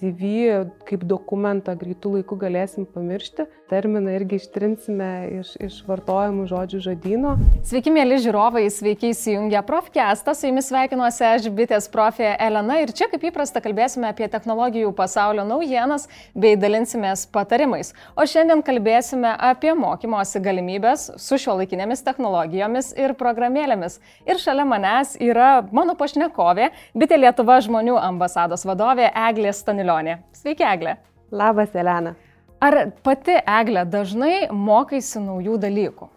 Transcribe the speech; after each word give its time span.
CV 0.00 0.64
kaip 0.88 1.02
dokumentą 1.04 1.74
greitų 1.76 2.14
laikų 2.16 2.36
galėsim 2.40 2.86
pamiršti. 2.88 3.44
Terminą 3.70 4.14
irgi 4.16 4.38
ištrinsime 4.40 5.08
iš, 5.40 5.52
iš 5.60 5.74
vartojimų 5.86 6.46
žodžių 6.50 6.80
žodino. 6.86 7.34
Sveiki, 7.68 7.92
mėly 7.94 8.16
žiūrovai, 8.24 8.64
sveiki 8.72 9.12
įsijungę 9.12 9.60
Profcastą, 9.68 10.32
su 10.34 10.48
jumis 10.48 10.70
sveikinuosi 10.70 11.26
aš, 11.28 11.48
bitės 11.54 11.86
profė 11.92 12.32
Elena 12.40 12.80
ir 12.80 12.94
čia 12.96 13.10
kaip 13.12 13.26
įprasta 13.28 13.60
kalbėsime 13.62 14.08
apie 14.08 14.26
technologijų 14.32 14.90
pasaulio 14.96 15.44
naujienas 15.46 16.08
bei 16.34 16.56
dalinsimės 16.58 17.26
patarimais. 17.30 17.92
O 18.16 18.26
šiandien 18.26 18.64
kalbėsime 18.66 19.34
apie 19.50 19.76
mokymosi 19.76 20.42
galimybės 20.42 21.10
su 21.20 21.38
šio 21.38 21.58
laikinėmis 21.60 22.02
technologijomis 22.08 22.94
ir 22.98 23.14
programėlėmis. 23.20 24.00
Ir 24.26 24.40
šalia 24.40 24.64
manęs 24.66 25.14
yra 25.20 25.52
mano 25.76 25.94
pašnekovė, 26.00 26.72
bitė 26.96 27.20
Lietuva 27.20 27.60
žmonių 27.62 28.00
ambasados 28.00 28.64
vadovė 28.66 29.12
Eglė 29.28 29.52
Stanilionė. 29.90 30.20
Sveiki, 30.32 30.62
Eglė. 30.62 30.96
Labas, 31.34 31.74
Elena. 31.74 32.14
Ar 32.62 32.92
pati 33.02 33.34
Eglė 33.42 33.84
dažnai 33.88 34.48
mokaisi 34.52 35.18
naujų 35.18 35.58
dalykų? 35.58 36.08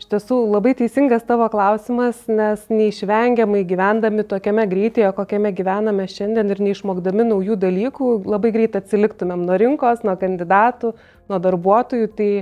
Iš 0.00 0.08
tiesų 0.08 0.38
labai 0.48 0.72
teisingas 0.78 1.26
tavo 1.28 1.44
klausimas, 1.52 2.22
nes 2.28 2.62
neišvengiamai 2.72 3.66
gyvendami 3.68 4.24
tokiame 4.24 4.64
greityje, 4.70 5.10
kokiame 5.12 5.52
gyvename 5.52 6.08
šiandien 6.08 6.48
ir 6.54 6.62
neišmokdami 6.64 7.28
naujų 7.28 7.58
dalykų, 7.60 8.08
labai 8.24 8.54
greit 8.56 8.80
atsiliktumėm 8.80 9.44
nuo 9.44 9.60
rinkos, 9.60 10.00
nuo 10.06 10.16
kandidatų, 10.16 10.94
nuo 11.28 11.44
darbuotojų. 11.44 12.10
Tai 12.16 12.32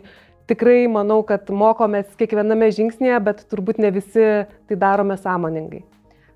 tikrai 0.47 0.85
manau, 0.87 1.25
kad 1.27 1.51
mokomės 1.51 2.15
kiekviename 2.21 2.71
žingsnėje, 2.79 3.19
bet 3.27 3.47
turbūt 3.51 3.83
ne 3.83 3.91
visi 3.99 4.29
tai 4.47 4.79
darome 4.79 5.19
sąmoningai. 5.19 5.83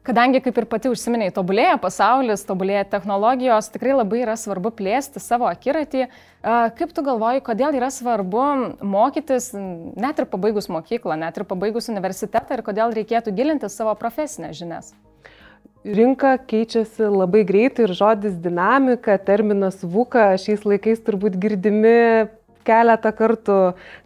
Kadangi, 0.03 0.41
kaip 0.43 0.57
ir 0.59 0.65
pati 0.67 0.91
užsiminiai, 0.91 1.31
tobulėja 1.31 1.77
pasaulis, 1.79 2.43
tobulėja 2.43 2.83
technologijos, 2.91 3.69
tikrai 3.71 3.93
labai 3.95 4.25
yra 4.25 4.35
svarbu 4.35 4.73
plėsti 4.75 5.23
savo 5.23 5.47
akiratį. 5.47 6.09
Kaip 6.43 6.91
tu 6.97 7.05
galvoji, 7.07 7.45
kodėl 7.47 7.79
yra 7.79 7.87
svarbu 7.95 8.47
mokytis 8.83 9.53
net 9.55 10.19
ir 10.19 10.27
pabaigus 10.33 10.67
mokyklą, 10.75 11.15
net 11.23 11.39
ir 11.39 11.47
pabaigus 11.47 11.87
universitetą 11.93 12.59
ir 12.59 12.65
kodėl 12.67 12.99
reikėtų 12.99 13.31
gilinti 13.39 13.71
savo 13.71 13.95
profesinės 14.01 14.59
žinias? 14.59 14.91
Rinka 15.87 16.35
keičiasi 16.51 17.07
labai 17.07 17.45
greitai 17.47 17.87
ir 17.87 17.95
žodis 17.95 18.35
dinamika, 18.43 19.15
terminas 19.23 19.81
vuka 19.87 20.33
šiais 20.35 20.67
laikais 20.67 20.99
turbūt 21.07 21.39
girdimi 21.43 22.27
keletą 22.67 23.13
kartų, 23.17 23.59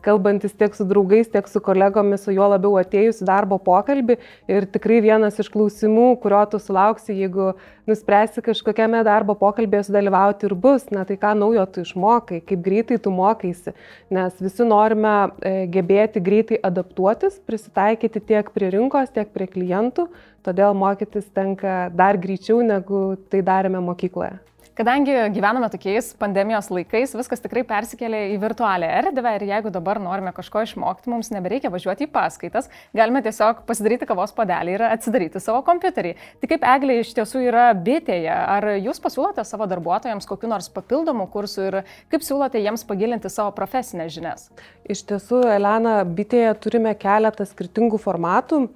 kalbantis 0.04 0.54
tiek 0.58 0.74
su 0.76 0.86
draugais, 0.88 1.30
tiek 1.32 1.48
su 1.50 1.62
kolegomis, 1.64 2.26
o 2.28 2.34
juo 2.34 2.48
labiau 2.52 2.76
atėjus 2.80 3.22
į 3.22 3.28
darbo 3.28 3.58
pokalbį. 3.62 4.18
Ir 4.50 4.68
tikrai 4.72 5.00
vienas 5.04 5.40
iš 5.42 5.50
klausimų, 5.54 6.08
kurio 6.22 6.42
tu 6.50 6.60
sulauksi, 6.62 7.16
jeigu 7.16 7.52
nuspręsi 7.86 8.42
kažkokiame 8.44 9.02
darbo 9.06 9.36
pokalbėje 9.38 9.88
sudalyvauti 9.88 10.48
ir 10.48 10.54
bus, 10.58 10.88
na 10.94 11.04
tai 11.08 11.18
ką 11.20 11.34
naujo 11.38 11.66
tu 11.70 11.84
išmokai, 11.86 12.40
kaip 12.46 12.64
greitai 12.64 12.98
tu 13.02 13.12
mokaisi. 13.14 13.74
Nes 14.10 14.40
visi 14.42 14.66
norime 14.66 15.14
e, 15.40 15.54
gebėti 15.72 16.22
greitai 16.22 16.58
adaptuotis, 16.66 17.38
prisitaikyti 17.46 18.24
tiek 18.32 18.50
prie 18.54 18.72
rinkos, 18.74 19.12
tiek 19.14 19.30
prie 19.34 19.46
klientų, 19.50 20.08
todėl 20.46 20.74
mokytis 20.78 21.30
tenka 21.34 21.86
dar 21.94 22.18
greičiau, 22.18 22.62
negu 22.66 23.06
tai 23.30 23.44
darėme 23.46 23.82
mokykloje. 23.86 24.36
Kadangi 24.76 25.12
gyvename 25.32 25.70
tokiais 25.72 26.10
pandemijos 26.20 26.66
laikais, 26.68 27.14
viskas 27.16 27.40
tikrai 27.40 27.62
persikėlė 27.64 28.18
į 28.34 28.40
virtualią 28.42 28.90
erdvę 28.98 29.30
ir 29.38 29.44
jeigu 29.48 29.70
dabar 29.72 29.96
norime 30.04 30.34
kažko 30.36 30.66
išmokti, 30.66 31.08
mums 31.08 31.30
nebereikia 31.32 31.70
važiuoti 31.72 32.04
į 32.04 32.10
paskaitas, 32.12 32.68
galime 32.92 33.22
tiesiog 33.24 33.62
pasidaryti 33.64 34.04
kavos 34.10 34.34
padelį 34.36 34.74
ir 34.74 34.84
atsidaryti 34.84 35.40
savo 35.40 35.62
kompiuterį. 35.64 36.10
Tai 36.42 36.50
kaip 36.50 36.66
Eglė 36.74 36.98
iš 37.00 37.14
tiesų 37.16 37.46
yra 37.46 37.70
bitėje, 37.72 38.36
ar 38.36 38.68
jūs 38.74 39.00
pasiūlote 39.00 39.46
savo 39.48 39.64
darbuotojams 39.70 40.28
kokiu 40.28 40.52
nors 40.52 40.68
papildomu 40.76 41.24
kursu 41.32 41.64
ir 41.70 41.78
kaip 42.12 42.28
siūlote 42.28 42.60
jiems 42.60 42.84
pagilinti 42.84 43.32
savo 43.32 43.56
profesinės 43.56 44.12
žinias? 44.12 44.50
Iš 44.84 45.06
tiesų, 45.08 45.40
Elena, 45.56 46.02
bitėje 46.04 46.52
turime 46.60 46.92
keletą 47.00 47.48
skirtingų 47.48 48.04
formatų 48.04 48.66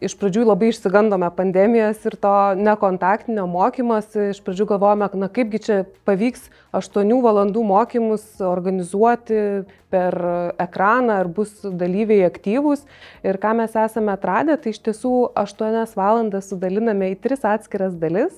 iš 0.00 0.14
pradžių 0.18 0.44
labai 0.46 0.70
išsigandome 0.72 1.28
pandemijos 1.36 2.00
ir 2.08 2.16
to 2.20 2.32
nekontaktinio 2.58 3.44
mokymosi. 3.50 4.30
Iš 4.32 4.40
pradžių 4.44 4.66
galvojame, 4.72 5.08
na 5.20 5.28
kaipgi 5.32 5.60
čia 5.66 5.78
pavyks 6.08 6.48
8 6.76 7.12
valandų 7.24 7.64
mokymus 7.66 8.24
organizuoti 8.46 9.64
per 9.92 10.16
ekraną, 10.62 11.18
ar 11.22 11.28
bus 11.28 11.58
dalyviai 11.64 12.24
aktyvūs. 12.30 12.86
Ir 13.26 13.40
ką 13.42 13.52
mes 13.60 13.76
esame 13.76 14.14
atradę, 14.14 14.56
tai 14.56 14.72
iš 14.72 14.80
tiesų 14.88 15.32
8 15.36 15.98
valandas 15.98 16.48
sudaliname 16.52 17.12
į 17.12 17.20
3 17.28 17.44
atskiras 17.56 17.98
dalis 17.98 18.32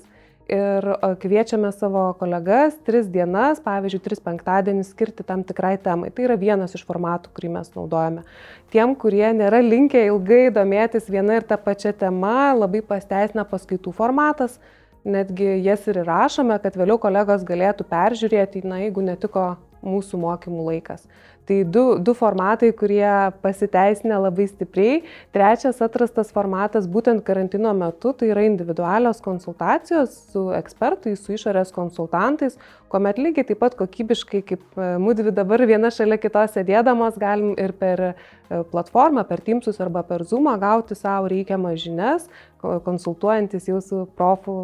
ir 0.49 0.87
kviečiame 1.21 1.71
savo 1.73 2.05
kolegas 2.21 2.77
tris 2.87 3.09
dienas, 3.11 3.61
pavyzdžiui, 3.65 4.03
tris 4.05 4.21
penktadienį 4.25 4.85
skirti 4.87 5.25
tam 5.27 5.45
tikrai 5.47 5.75
temai. 5.81 6.11
Tai 6.15 6.27
yra 6.29 6.37
vienas 6.41 6.77
iš 6.77 6.85
formatų, 6.89 7.33
kurį 7.37 7.53
mes 7.57 7.71
naudojame. 7.77 8.25
Tiem, 8.75 8.95
kurie 8.99 9.27
nėra 9.37 9.63
linkę 9.65 10.05
ilgai 10.11 10.49
domėtis 10.55 11.09
viena 11.11 11.39
ir 11.39 11.49
ta 11.49 11.59
pačia 11.61 11.95
tema, 11.97 12.53
labai 12.57 12.83
pasteisina 12.85 13.47
paskaitų 13.49 13.95
formatas. 13.97 14.59
Netgi 15.05 15.59
jas 15.65 15.85
ir 15.89 16.01
įrašome, 16.01 16.57
kad 16.65 16.77
vėliau 16.81 16.97
kolegos 17.01 17.45
galėtų 17.45 17.85
peržiūrėti, 17.91 18.65
na, 18.65 18.81
jeigu 18.87 19.05
netiko 19.05 19.55
mūsų 19.85 20.21
mokymų 20.25 20.67
laikas. 20.71 21.07
Tai 21.45 21.59
du, 21.69 21.99
du 22.01 22.15
formatai, 22.17 22.71
kurie 22.73 23.05
pasiteisinę 23.45 24.17
labai 24.17 24.47
stipriai. 24.49 25.03
Trečias 25.35 25.83
atrastas 25.85 26.31
formatas 26.33 26.87
būtent 26.89 27.21
karantino 27.27 27.75
metu, 27.77 28.15
tai 28.17 28.31
yra 28.33 28.47
individualios 28.49 29.21
konsultacijos 29.25 30.15
su 30.33 30.47
ekspertais, 30.57 31.21
su 31.21 31.37
išorės 31.37 31.75
konsultantais, 31.77 32.57
kuomet 32.89 33.21
lygiai 33.21 33.45
taip 33.51 33.61
pat 33.61 33.77
kokybiškai 33.77 34.41
kaip 34.49 34.65
e, 34.81 34.89
mūdvi 35.05 35.37
dabar 35.37 35.67
viena 35.69 35.93
šalia 35.93 36.17
kitos 36.23 36.57
sėdėdamos 36.57 37.21
galim 37.21 37.53
ir 37.61 37.77
per 37.77 38.07
e, 38.09 38.15
platformą, 38.73 39.29
per 39.29 39.45
Teamsus 39.45 39.85
arba 39.85 40.01
per 40.09 40.25
Zoomą 40.25 40.57
gauti 40.63 40.97
savo 40.97 41.29
reikiamas 41.29 41.77
žinias, 41.85 42.29
konsultuojantis 42.65 43.69
jūsų 43.69 44.07
profų 44.17 44.61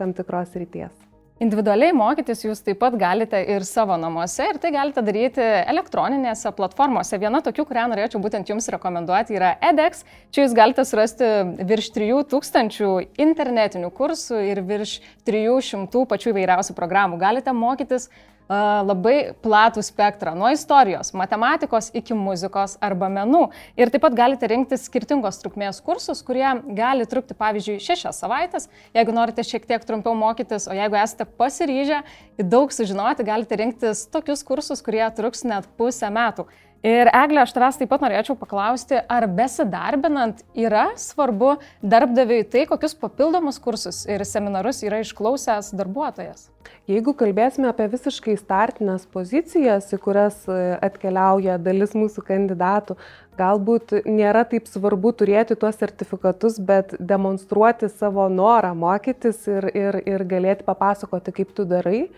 tam 0.00 0.16
tikros 0.16 0.56
ryties. 0.56 1.11
Individualiai 1.42 1.90
mokytis 1.96 2.44
jūs 2.44 2.60
taip 2.62 2.78
pat 2.78 2.94
galite 2.98 3.40
ir 3.50 3.64
savo 3.66 3.96
namuose 3.98 4.44
ir 4.46 4.60
tai 4.62 4.70
galite 4.74 5.02
daryti 5.02 5.42
elektroninėse 5.42 6.52
platformose. 6.54 7.18
Viena 7.18 7.40
tokių, 7.42 7.64
kurią 7.66 7.88
norėčiau 7.90 8.20
būtent 8.22 8.52
jums 8.52 8.68
rekomenduoti, 8.70 9.34
yra 9.34 9.56
edX. 9.70 10.04
Čia 10.30 10.44
jūs 10.44 10.54
galite 10.54 10.84
surasti 10.86 11.30
virš 11.66 11.90
3000 11.96 12.92
internetinių 13.26 13.90
kursų 13.96 14.38
ir 14.52 14.62
virš 14.68 15.00
300 15.26 16.04
pačių 16.12 16.30
įvairiausių 16.30 16.78
programų. 16.78 17.18
Galite 17.18 17.56
mokytis 17.56 18.06
labai 18.48 19.32
platų 19.42 19.82
spektrą, 19.84 20.34
nuo 20.38 20.50
istorijos, 20.52 21.12
matematikos 21.16 21.90
iki 21.96 22.16
muzikos 22.16 22.76
arba 22.82 23.08
menų. 23.12 23.46
Ir 23.78 23.92
taip 23.92 24.04
pat 24.04 24.16
galite 24.18 24.48
rinktis 24.50 24.86
skirtingos 24.88 25.40
trukmės 25.42 25.80
kursus, 25.84 26.22
kurie 26.26 26.48
gali 26.76 27.06
trukti, 27.08 27.36
pavyzdžiui, 27.38 27.78
šešias 27.82 28.20
savaitės, 28.24 28.68
jeigu 28.96 29.14
norite 29.14 29.44
šiek 29.46 29.66
tiek 29.68 29.86
trumpiau 29.86 30.16
mokytis, 30.18 30.68
o 30.68 30.76
jeigu 30.76 30.98
esate 31.00 31.28
pasiryžę 31.38 32.02
daug 32.42 32.74
sužinoti, 32.74 33.26
galite 33.26 33.58
rinktis 33.60 34.06
tokius 34.12 34.44
kursus, 34.44 34.82
kurie 34.84 35.04
truks 35.16 35.46
net 35.48 35.68
pusę 35.78 36.10
metų. 36.12 36.48
Ir 36.82 37.06
Eglė, 37.14 37.44
aš 37.44 37.52
tavęs 37.54 37.76
taip 37.78 37.92
pat 37.92 38.02
norėčiau 38.02 38.34
paklausti, 38.34 38.96
ar 39.06 39.28
besidarbinant 39.30 40.40
yra 40.58 40.88
svarbu 40.98 41.52
darbdaviui 41.78 42.40
tai, 42.50 42.64
kokius 42.66 42.96
papildomus 42.98 43.60
kursus 43.62 44.00
ir 44.10 44.24
seminarus 44.26 44.82
yra 44.82 44.98
išklausęs 45.04 45.70
darbuotojas? 45.78 46.48
Jeigu 46.90 47.14
kalbėsime 47.14 47.68
apie 47.70 47.86
visiškai 47.92 48.34
startinės 48.40 49.06
pozicijas, 49.14 49.92
į 49.94 50.00
kurias 50.02 50.40
e, 50.50 50.58
atkeliauja 50.82 51.54
dalis 51.62 51.94
mūsų 51.94 52.26
kandidatų, 52.26 52.98
galbūt 53.38 53.94
nėra 54.02 54.42
taip 54.50 54.66
svarbu 54.66 55.14
turėti 55.22 55.54
tuos 55.54 55.78
sertifikatus, 55.78 56.58
bet 56.58 56.96
demonstruoti 56.98 57.92
savo 57.94 58.26
norą 58.26 58.74
mokytis 58.74 59.46
ir, 59.46 59.70
ir, 59.70 60.02
ir 60.02 60.26
galėti 60.26 60.66
papasakoti, 60.66 61.38
kaip 61.38 61.54
tu 61.54 61.68
darai, 61.76 62.08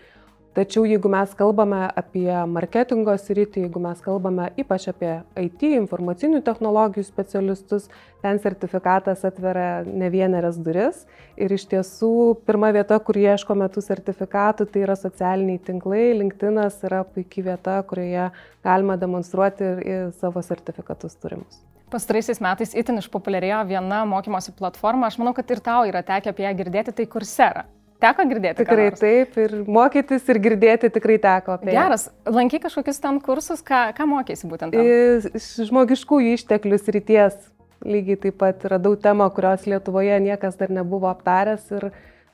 Tačiau 0.55 0.85
jeigu 0.87 1.09
mes 1.11 1.33
kalbame 1.35 1.81
apie 1.99 2.29
marketingo 2.47 3.11
sritį, 3.19 3.65
jeigu 3.65 3.81
mes 3.83 3.99
kalbame 3.99 4.45
ypač 4.61 4.85
apie 4.87 5.17
IT, 5.35 5.65
informacinių 5.81 6.39
technologijų 6.47 7.03
specialistus, 7.03 7.89
ten 8.23 8.39
sertifikatas 8.39 9.25
atveria 9.27 9.83
ne 9.83 10.07
vienerias 10.13 10.55
duris. 10.63 11.03
Ir 11.35 11.51
iš 11.51 11.67
tiesų 11.73 12.13
pirma 12.47 12.71
vieta, 12.71 13.01
kur 13.03 13.19
ieškome 13.19 13.67
tų 13.67 13.83
sertifikatų, 13.83 14.69
tai 14.71 14.87
yra 14.87 14.95
socialiniai 14.95 15.59
tinklai. 15.59 16.07
LinkedInas 16.21 16.79
yra 16.87 17.03
puikia 17.03 17.49
vieta, 17.51 17.77
kurioje 17.91 18.31
galima 18.63 18.95
demonstruoti 18.95 19.73
ir, 19.73 19.83
ir 19.83 20.11
savo 20.23 20.39
sertifikatus 20.39 21.19
turimus. 21.19 21.59
Pastaraisiais 21.91 22.39
metais 22.39 22.71
itin 22.79 23.03
išpopuliarėjo 23.03 23.59
viena 23.75 24.05
mokymosi 24.07 24.55
platforma, 24.55 25.11
aš 25.11 25.19
manau, 25.19 25.35
kad 25.35 25.51
ir 25.51 25.59
tau 25.67 25.83
yra 25.91 25.99
tekę 25.99 26.31
apie 26.31 26.47
ją 26.47 26.55
girdėti, 26.63 26.95
tai 26.95 27.11
Coursera. 27.11 27.67
Teko 28.05 28.27
girdėti? 28.29 28.61
Tikrai 28.61 28.87
taip, 28.99 29.35
ir 29.41 29.57
mokytis, 29.65 30.29
ir 30.29 30.39
girdėti 30.43 30.91
tikrai 30.93 31.17
teko. 31.21 31.57
Geras, 31.65 32.07
lanky 32.29 32.61
kažkokius 32.61 33.01
ten 33.01 33.19
kursus, 33.23 33.65
ką, 33.65 33.87
ką 33.97 34.07
mokėsi 34.11 34.49
būtent? 34.51 34.75
Tam? 34.75 35.35
Iš 35.39 35.49
žmogiškųjų 35.71 36.37
išteklius 36.37 36.89
ryties 36.93 37.37
lygiai 37.85 38.19
taip 38.19 38.37
pat 38.41 38.65
radau 38.71 38.95
temą, 38.99 39.27
kurios 39.33 39.65
Lietuvoje 39.69 40.17
niekas 40.23 40.57
dar 40.59 40.73
nebuvo 40.73 41.09
aptaręs 41.11 41.65
ir 41.75 41.89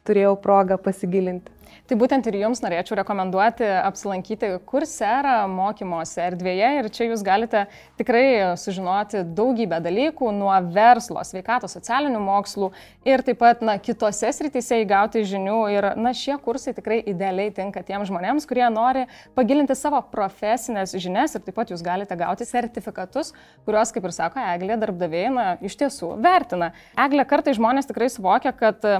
turėjau 0.07 0.36
progą 0.42 0.77
pasigilinti. 0.81 1.62
Tai 1.88 1.98
būtent 2.00 2.27
ir 2.30 2.38
jums 2.39 2.62
norėčiau 2.63 2.95
rekomenduoti 3.00 3.65
apsilankyti 3.81 4.48
Coursera 4.68 5.42
mokymosi 5.51 6.21
erdvėje 6.24 6.69
ir 6.80 6.89
čia 6.94 7.07
jūs 7.09 7.24
galite 7.25 7.65
tikrai 8.00 8.56
sužinoti 8.59 9.25
daugybę 9.36 9.81
dalykų 9.83 10.31
nuo 10.36 10.53
verslo, 10.71 11.24
sveikatos, 11.27 11.75
socialinių 11.77 12.21
mokslų 12.24 12.71
ir 13.07 13.24
taip 13.27 13.42
pat 13.42 13.63
na, 13.65 13.77
kitose 13.83 14.31
srityse 14.36 14.81
įgauti 14.86 15.25
žinių. 15.27 15.59
Ir 15.75 15.89
na, 16.00 16.15
šie 16.15 16.38
kursai 16.44 16.75
tikrai 16.77 17.01
idealiai 17.12 17.51
tinka 17.56 17.83
tiems 17.88 18.07
žmonėms, 18.12 18.48
kurie 18.48 18.68
nori 18.71 19.07
pagilinti 19.38 19.75
savo 19.75 20.00
profesinės 20.13 20.95
žinias 20.95 21.36
ir 21.36 21.45
taip 21.45 21.59
pat 21.59 21.71
jūs 21.75 21.83
galite 21.86 22.15
gauti 22.19 22.48
sertifikatus, 22.48 23.33
kuriuos, 23.68 23.92
kaip 23.92 24.07
ir 24.07 24.15
sako 24.15 24.44
Eglė, 24.53 24.80
darbdaviai 24.80 25.33
na, 25.33 25.50
iš 25.59 25.75
tiesų 25.83 26.15
vertina. 26.24 26.71
Eglė 27.00 27.27
kartai 27.27 27.56
žmonės 27.57 27.92
tikrai 27.92 28.12
suvokia, 28.12 28.56
kad 28.56 28.94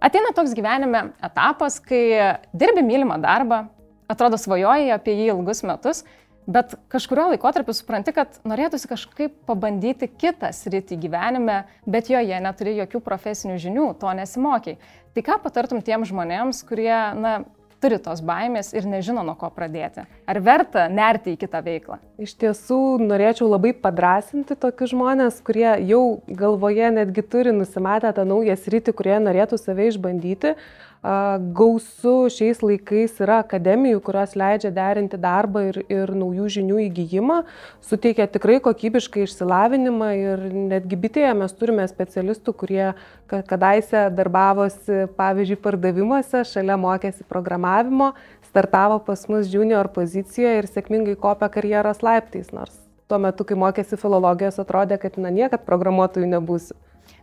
Ateina 0.00 0.32
toks 0.32 0.54
gyvenime 0.56 1.10
etapas, 1.24 1.76
kai 1.84 2.38
dirbi 2.56 2.82
mylimą 2.86 3.18
darbą, 3.20 3.66
atrodo 4.10 4.38
svajoji 4.40 4.94
apie 4.94 5.12
jį 5.18 5.28
ilgus 5.34 5.60
metus, 5.68 6.02
bet 6.50 6.72
kažkurio 6.90 7.28
laikotarpiu 7.34 7.74
supranti, 7.76 8.14
kad 8.16 8.40
norėtųsi 8.48 8.88
kažkaip 8.90 9.36
pabandyti 9.48 10.08
kitą 10.08 10.50
sritį 10.56 10.98
gyvenime, 11.04 11.60
bet 11.84 12.10
joje 12.10 12.40
neturi 12.42 12.78
jokių 12.80 13.02
profesinių 13.04 13.58
žinių, 13.60 13.86
to 14.00 14.14
nesimokiai. 14.16 14.80
Tai 15.14 15.26
ką 15.26 15.36
patartum 15.44 15.82
tiem 15.84 16.06
žmonėms, 16.08 16.64
kurie, 16.66 16.96
na, 17.20 17.34
turi 17.80 17.98
tos 18.02 18.20
baimės 18.24 18.74
ir 18.76 18.86
nežino, 18.88 19.24
nuo 19.26 19.34
ko 19.40 19.48
pradėti. 19.54 20.04
Ar 20.28 20.40
verta 20.44 20.86
nerti 20.92 21.34
į 21.34 21.40
kitą 21.40 21.62
veiklą? 21.64 21.98
Iš 22.20 22.36
tiesų, 22.40 22.80
norėčiau 23.02 23.48
labai 23.48 23.72
padrasinti 23.72 24.56
tokius 24.60 24.92
žmonės, 24.92 25.40
kurie 25.44 25.68
jau 25.88 26.20
galvoje 26.28 26.92
netgi 26.94 27.24
turi 27.24 27.54
nusimatę 27.56 28.12
tą 28.16 28.26
naują 28.28 28.56
sritį, 28.60 28.94
kurie 28.96 29.16
norėtų 29.24 29.60
save 29.60 29.88
išbandyti 29.90 30.54
gausu 31.02 32.28
šiais 32.28 32.60
laikais 32.60 33.14
yra 33.24 33.38
akademijų, 33.40 34.02
kurios 34.04 34.34
leidžia 34.36 34.68
derinti 34.74 35.16
darbą 35.20 35.62
ir, 35.70 35.78
ir 35.88 36.12
naujų 36.12 36.48
žinių 36.56 36.80
įgyjimą, 36.88 37.38
suteikia 37.80 38.26
tikrai 38.28 38.58
kokybišką 38.60 39.24
išsilavinimą 39.24 40.10
ir 40.18 40.44
netgi 40.52 40.98
bitėje 41.00 41.32
mes 41.40 41.56
turime 41.56 41.86
specialistų, 41.88 42.52
kurie 42.52 42.84
kadaise 43.30 44.10
darbavosi, 44.12 45.06
pavyzdžiui, 45.16 45.60
pardavimuose, 45.64 46.44
šalia 46.44 46.76
mokėsi 46.76 47.24
programavimo, 47.24 48.12
startavo 48.50 49.00
pas 49.06 49.24
mus 49.32 49.48
junior 49.48 49.88
pozicijoje 49.94 50.60
ir 50.60 50.68
sėkmingai 50.68 51.16
kopia 51.16 51.48
karjeros 51.48 52.04
laiptais, 52.04 52.52
nors 52.52 52.76
tuo 53.10 53.18
metu, 53.18 53.42
kai 53.42 53.56
mokėsi 53.58 53.98
filologijos, 53.98 54.60
atrodė, 54.62 55.00
kad 55.02 55.16
na 55.18 55.32
niekad 55.34 55.64
programuotojų 55.66 56.28
nebūsiu. 56.30 56.76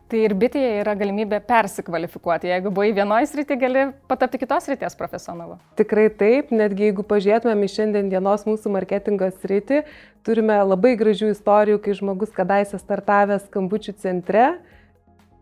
Tai 0.08 0.22
ir 0.24 0.32
bitėje 0.40 0.78
yra 0.80 0.94
galimybė 0.96 1.42
persikvalifikuoti. 1.44 2.48
Jeigu 2.48 2.72
buvai 2.72 2.94
vienoje 2.96 3.28
srityje, 3.28 3.58
gali 3.60 3.82
patapti 4.08 4.40
kitos 4.40 4.64
srities 4.64 4.96
profesionalu. 4.96 5.58
Tikrai 5.80 6.08
taip, 6.16 6.54
netgi 6.56 6.88
jeigu 6.88 7.04
pažiūrėtumėm 7.10 7.66
į 7.68 7.70
šiandien 7.74 8.14
dienos 8.14 8.48
mūsų 8.48 8.72
marketingo 8.72 9.28
sritį, 9.42 9.82
turime 10.24 10.62
labai 10.64 10.96
gražių 11.00 11.34
istorijų, 11.36 11.82
kai 11.84 12.00
žmogus 12.00 12.32
kadaise 12.36 12.80
startavęs 12.80 13.50
skambučių 13.50 13.98
centre, 14.00 14.48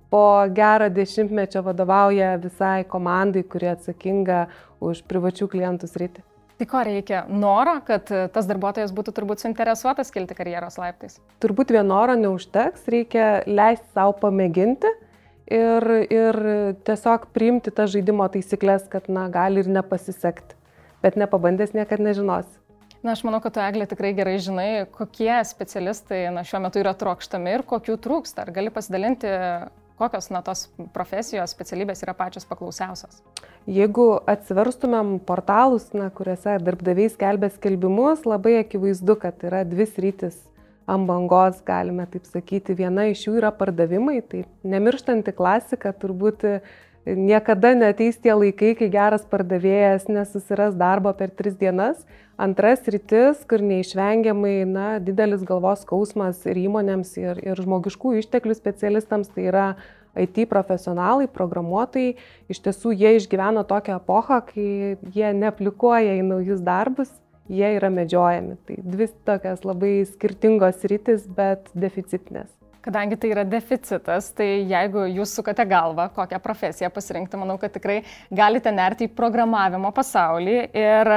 po 0.09 0.25
gerą 0.57 0.89
dešimtmečio 0.97 1.61
vadovauja 1.61 2.33
visai 2.41 2.79
komandai, 2.89 3.45
kuri 3.45 3.69
atsakinga 3.75 4.47
už 4.81 5.05
privačių 5.05 5.51
klientų 5.53 5.93
sritį. 5.93 6.25
Tai 6.55 6.67
ko 6.71 6.81
reikia? 6.87 7.25
Noro, 7.27 7.79
kad 7.83 8.07
tas 8.31 8.45
darbuotojas 8.47 8.93
būtų 8.95 9.11
turbūt 9.17 9.41
suinteresuotas 9.43 10.11
kilti 10.15 10.37
karjeros 10.37 10.77
laiptais? 10.79 11.17
Turbūt 11.43 11.73
vien 11.75 11.87
noro 11.91 12.15
neužteks, 12.15 12.85
reikia 12.91 13.25
leisti 13.43 13.89
savo 13.91 14.13
pamėginti 14.21 14.91
ir, 15.51 15.87
ir 16.07 16.39
tiesiog 16.87 17.27
priimti 17.35 17.73
tą 17.75 17.89
žaidimo 17.91 18.27
taisyklės, 18.31 18.87
kad 18.91 19.09
na, 19.11 19.27
gali 19.33 19.65
ir 19.65 19.71
nepasisekti, 19.81 20.55
bet 21.03 21.19
nepabandęs 21.19 21.75
niekada 21.75 22.07
nežinosi. 22.07 22.61
Na, 23.05 23.13
aš 23.13 23.21
manau, 23.27 23.37
kad 23.43 23.53
tu, 23.53 23.61
Eglė, 23.61 23.85
tikrai 23.85 24.15
gerai 24.17 24.39
žinai, 24.41 24.69
kokie 24.95 25.35
specialistai 25.45 26.23
na, 26.33 26.41
šiuo 26.47 26.63
metu 26.63 26.79
yra 26.81 26.95
trokštami 26.97 27.51
ir 27.53 27.63
kokių 27.67 27.99
trūksta. 28.01 28.47
Ar 28.47 28.55
gali 28.55 28.71
pasidalinti, 28.73 29.29
kokios 29.99 30.29
na, 30.33 30.41
tos 30.45 30.67
profesijos, 30.93 31.53
specialybės 31.55 32.03
yra 32.05 32.15
pačios 32.17 32.47
paklausiausios? 32.49 33.21
Jeigu 33.65 34.07
atsiverstumėm 34.29 35.15
portalus, 35.25 35.87
na, 35.97 36.11
kuriuose 36.13 36.59
darbdaviai 36.61 37.09
skelbia 37.13 37.49
skelbimus, 37.53 38.27
labai 38.29 38.59
akivaizdu, 38.61 39.17
kad 39.23 39.47
yra 39.47 39.63
dvi 39.65 39.87
sritis 39.89 40.37
ant 40.85 41.07
bangos, 41.09 41.61
galime 41.65 42.05
taip 42.11 42.27
sakyti. 42.29 42.75
Viena 42.77 43.07
iš 43.09 43.25
jų 43.27 43.39
yra 43.39 43.51
pardavimai, 43.55 44.19
tai 44.21 44.43
nemirštanti 44.67 45.33
klasika, 45.33 45.93
turbūt 45.97 46.45
niekada 47.05 47.73
neteis 47.77 48.17
tie 48.17 48.33
laikai, 48.33 48.73
kai 48.77 48.89
geras 48.89 49.25
pardavėjas 49.29 50.07
nesusiras 50.09 50.75
darbo 50.77 51.13
per 51.13 51.29
tris 51.29 51.57
dienas. 51.59 52.01
Antras 52.35 52.81
rytis, 52.91 53.45
kur 53.47 53.61
neišvengiamai 53.63 54.65
na, 54.67 54.87
didelis 54.99 55.45
galvos 55.47 55.85
skausmas 55.85 56.41
ir 56.49 56.57
įmonėms, 56.65 57.13
ir, 57.21 57.39
ir 57.45 57.61
žmogiškų 57.63 58.17
išteklių 58.19 58.57
specialistams, 58.57 59.29
tai 59.31 59.45
yra 59.53 59.67
IT 60.19 60.47
profesionalai, 60.51 61.29
programuotojai. 61.31 62.17
Iš 62.51 62.59
tiesų 62.65 62.95
jie 62.95 63.15
išgyvena 63.19 63.63
tokią 63.67 64.01
epochą, 64.01 64.41
kai 64.49 64.97
jie 65.15 65.31
neaplikuoja 65.37 66.17
į 66.19 66.27
naujus 66.27 66.63
darbus, 66.65 67.13
jie 67.47 67.75
yra 67.77 67.91
medžiojami. 67.93 68.59
Tai 68.67 68.81
dvi 68.83 69.09
tokias 69.27 69.63
labai 69.67 69.95
skirtingos 70.09 70.83
rytis, 70.91 71.27
bet 71.39 71.71
deficitinės. 71.71 72.51
Kadangi 72.85 73.17
tai 73.17 73.31
yra 73.33 73.43
deficitas, 73.49 74.27
tai 74.37 74.61
jeigu 74.69 75.07
jūs 75.09 75.31
sukate 75.33 75.63
galvą, 75.65 76.05
kokią 76.13 76.37
profesiją 76.43 76.91
pasirinkti, 76.93 77.39
manau, 77.41 77.57
kad 77.57 77.73
tikrai 77.73 78.03
galite 78.29 78.69
nerti 78.69 79.07
į 79.07 79.15
programavimo 79.17 79.89
pasaulį 79.95 80.57
ir 80.69 81.11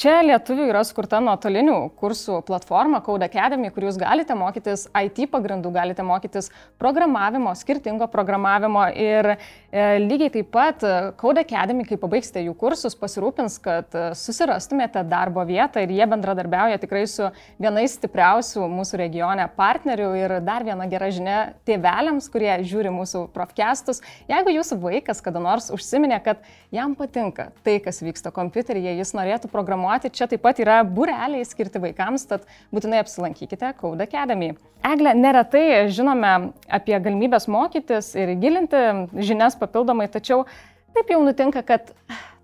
Čia 0.00 0.22
lietuvių 0.24 0.70
yra 0.70 0.80
skurta 0.88 1.18
nuotolinių 1.20 1.74
kursų 2.00 2.38
platforma 2.48 3.02
Code 3.04 3.26
Academy, 3.26 3.68
kur 3.68 3.84
jūs 3.84 3.98
galite 4.00 4.32
mokytis 4.32 4.86
IT 4.96 5.26
pagrindų, 5.28 5.68
galite 5.74 6.00
mokytis 6.08 6.46
programavimo, 6.80 7.52
skirtingo 7.52 8.06
programavimo 8.08 8.86
ir 8.96 9.28
e, 9.34 9.82
lygiai 10.00 10.30
taip 10.32 10.48
pat 10.54 10.86
e, 10.88 10.92
Code 11.20 11.42
Academy, 11.44 11.84
kai 11.84 11.98
pabaigsite 12.00 12.40
jų 12.46 12.54
kursus, 12.62 12.96
pasirūpins, 12.96 13.58
kad 13.60 13.92
e, 13.92 14.06
susirastumėte 14.16 15.02
darbo 15.04 15.44
vietą 15.44 15.84
ir 15.84 15.92
jie 15.92 16.08
bendradarbiauja 16.08 16.80
tikrai 16.80 17.04
su 17.04 17.28
vienais 17.60 17.98
stipriausių 17.98 18.70
mūsų 18.72 19.02
regione 19.02 19.44
partnerių 19.60 20.08
ir 20.16 20.36
dar 20.48 20.64
viena 20.64 20.88
gera 20.88 21.12
žinia 21.12 21.42
tėveliams, 21.68 22.30
kurie 22.32 22.54
žiūri 22.64 22.94
mūsų 22.96 23.26
profkestus. 23.36 24.00
Jeigu 24.32 24.56
jūsų 24.56 24.80
vaikas 24.80 25.20
kada 25.28 25.44
nors 25.44 25.68
užsiminė, 25.76 26.22
kad 26.24 26.40
jam 26.72 26.96
patinka 26.96 27.50
tai, 27.68 27.76
kas 27.84 28.00
vyksta 28.00 28.32
kompiuteryje, 28.32 28.96
jis 29.02 29.16
norėtų 29.20 29.52
programuoti, 29.52 29.89
programuoti. 29.90 30.10
Čia 30.10 30.26
taip 30.26 30.42
pat 30.42 30.58
yra 30.60 30.82
bureliai 30.84 31.44
skirti 31.44 31.80
vaikams, 31.80 32.26
tad 32.28 32.46
būtinai 32.72 33.00
apsilankykite 33.02 33.74
Code 33.80 34.04
Academy. 34.04 34.54
Egle, 34.84 35.14
neretai 35.14 35.88
žinome 35.90 36.52
apie 36.68 36.98
galimybės 36.98 37.48
mokytis 37.48 38.14
ir 38.14 38.36
gilinti 38.40 39.08
žinias 39.18 39.56
papildomai, 39.58 40.08
tačiau 40.08 40.46
taip 40.94 41.10
jau 41.10 41.22
nutinka, 41.22 41.62
kad 41.62 41.92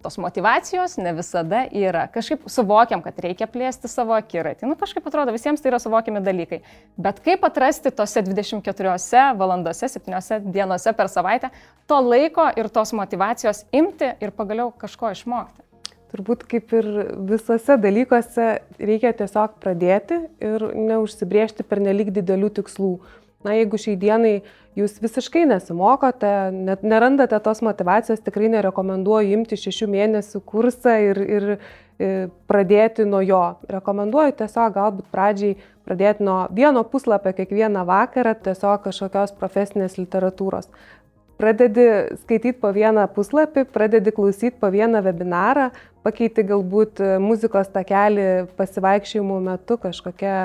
tos 0.03 0.19
motivacijos 0.19 0.99
ne 0.99 1.13
visada 1.17 1.65
yra. 1.73 2.07
Kažkaip 2.13 2.45
suvokiam, 2.47 3.03
kad 3.03 3.17
reikia 3.19 3.49
plėsti 3.51 3.89
savo 3.91 4.15
akiratį. 4.15 4.69
Nu, 4.69 4.77
kažkaip 4.79 5.07
atrodo, 5.09 5.33
visiems 5.35 5.63
tai 5.63 5.73
yra 5.73 5.81
suvokiami 5.83 6.23
dalykai. 6.23 6.61
Bet 6.97 7.19
kaip 7.25 7.43
atrasti 7.49 7.91
tose 7.91 8.23
24 8.23 9.35
valandose, 9.39 9.89
7 9.91 10.53
dienose 10.53 10.95
per 10.95 11.11
savaitę 11.11 11.51
to 11.91 11.99
laiko 12.07 12.47
ir 12.55 12.71
tos 12.71 12.95
motivacijos 12.95 13.65
imti 13.75 14.13
ir 14.21 14.35
pagaliau 14.37 14.71
kažko 14.71 15.11
išmokti? 15.17 15.66
Turbūt 16.17 16.47
kaip 16.49 16.71
ir 16.73 16.87
visose 17.29 17.75
dalykuose 17.77 18.47
reikia 18.81 19.11
tiesiog 19.19 19.59
pradėti 19.61 20.23
ir 20.41 20.63
neužsibriežti 20.73 21.67
per 21.69 21.83
nelik 21.85 22.09
didelių 22.17 22.49
tikslų. 22.57 22.93
Na, 23.45 23.53
jeigu 23.53 23.77
šiai 23.77 23.99
dienai 24.01 24.33
jūs 24.79 24.97
visiškai 25.03 25.45
nesimokote, 25.51 26.31
net 26.57 26.81
nerandate 26.89 27.37
tos 27.45 27.61
motivacijos, 27.63 28.23
tikrai 28.25 28.49
nerekomenduoju 28.55 29.37
imti 29.37 29.59
šešių 29.61 29.91
mėnesių 29.93 30.41
kursą 30.49 30.97
ir, 31.05 31.21
ir, 31.21 31.49
ir 31.53 32.09
e, 32.09 32.11
pradėti 32.49 33.05
nuo 33.05 33.21
jo. 33.21 33.45
Rekomenduoju 33.77 34.39
tiesiog 34.41 34.73
galbūt 34.81 35.13
pradžiai 35.13 35.59
pradėti 35.85 36.25
nuo 36.25 36.47
vieno 36.57 36.81
puslapio 36.89 37.37
kiekvieną 37.37 37.85
vakarą, 37.87 38.39
tiesiog 38.49 38.89
kažkokios 38.89 39.37
profesinės 39.37 40.01
literatūros 40.01 40.73
pradedi 41.37 41.85
skaityti 42.23 42.57
po 42.61 42.71
vieną 42.73 43.07
puslapį, 43.13 43.67
pradedi 43.73 44.13
klausyti 44.15 44.57
po 44.61 44.71
vieną 44.73 45.03
webinarą, 45.05 45.71
pakeiti 46.07 46.47
galbūt 46.47 47.03
e, 47.03 47.11
muzikos 47.23 47.71
takelį 47.75 48.47
pasivaikščiojimų 48.59 49.43
metu 49.51 49.79
kažkokia 49.83 50.37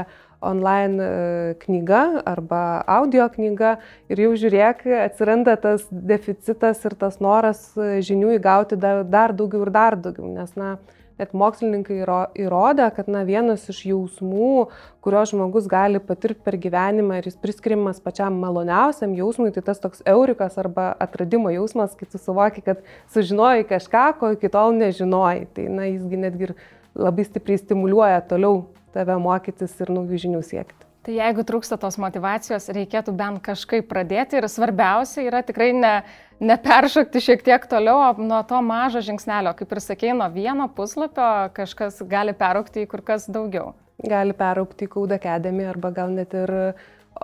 online 0.42 1.04
e, 1.06 1.54
knyga 1.62 2.02
arba 2.26 2.62
audio 2.90 3.28
knyga 3.30 3.76
ir 4.12 4.24
jau 4.26 4.32
žiūrėk, 4.44 4.88
atsiranda 5.06 5.56
tas 5.62 5.86
deficitas 5.92 6.82
ir 6.88 6.98
tas 6.98 7.20
noras 7.22 7.68
e, 7.78 8.00
žinių 8.06 8.36
įgauti 8.40 8.80
dar, 8.82 9.04
dar 9.06 9.36
daugiau 9.38 9.68
ir 9.68 9.74
dar 9.76 9.98
daugiau, 10.02 10.32
nes, 10.34 10.56
na, 10.58 10.76
net 11.22 11.36
mokslininkai 11.38 12.02
įrodė, 12.42 12.88
kad 12.96 13.10
na, 13.12 13.24
vienas 13.28 13.68
iš 13.72 13.84
jausmų, 13.92 14.68
kurio 15.06 15.24
žmogus 15.30 15.70
gali 15.72 16.02
patirti 16.04 16.42
per 16.46 16.58
gyvenimą 16.62 17.22
ir 17.22 17.30
jis 17.30 17.40
priskirimas 17.42 18.02
pačiam 18.04 18.40
maloniausiam 18.42 19.16
jausmui, 19.18 19.54
tai 19.56 19.64
tas 19.70 19.82
toks 19.84 20.04
eurikas 20.10 20.58
arba 20.62 20.92
atradimo 21.02 21.54
jausmas, 21.54 21.96
kai 21.98 22.10
tu 22.10 22.22
suvoki, 22.22 22.66
kad 22.66 22.84
sužinojai 23.14 23.66
kažką, 23.70 24.06
ko 24.20 24.36
iki 24.36 24.52
tol 24.52 24.76
nežinojai. 24.78 25.48
Tai 25.56 25.68
na, 25.80 25.90
jisgi 25.92 26.22
netgi 26.26 26.50
ir 26.50 26.56
labai 26.98 27.28
stipriai 27.28 27.62
stimuliuoja 27.62 28.24
toliau 28.30 28.66
tave 28.96 29.18
mokytis 29.22 29.78
ir 29.80 29.94
naujų 29.94 30.26
žinių 30.26 30.46
siekti. 30.46 30.91
Tai 31.02 31.16
jeigu 31.16 31.42
trūksta 31.42 31.80
tos 31.82 31.96
motivacijos, 31.98 32.68
reikėtų 32.78 33.16
bent 33.18 33.42
kažkaip 33.42 33.88
pradėti 33.90 34.38
ir 34.38 34.46
svarbiausia 34.46 35.24
yra 35.26 35.40
tikrai 35.42 35.72
ne, 35.74 35.94
neperšokti 36.38 37.24
šiek 37.26 37.42
tiek 37.48 37.66
toliau 37.70 38.14
nuo 38.22 38.44
to 38.46 38.60
mažo 38.62 39.02
žingsnelio. 39.02 39.56
Kaip 39.58 39.74
ir 39.74 39.82
sakėjai, 39.82 40.18
nuo 40.20 40.28
vieno 40.30 40.70
puslapio 40.70 41.50
kažkas 41.58 42.04
gali 42.06 42.38
peraukti 42.38 42.86
į 42.86 42.92
kur 42.92 43.02
kas 43.08 43.26
daugiau. 43.26 43.74
Gali 43.98 44.38
peraukti 44.38 44.86
į 44.86 44.94
Code 44.94 45.18
Academy 45.18 45.66
arba 45.72 45.90
gal 45.96 46.14
net 46.14 46.38
ir 46.38 46.54